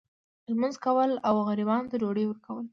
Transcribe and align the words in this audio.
لمونځ 0.51 0.75
کول 0.85 1.11
او 1.27 1.35
غریبانو 1.47 1.89
ته 1.91 1.95
ډوډۍ 2.01 2.25
ورکول. 2.27 2.65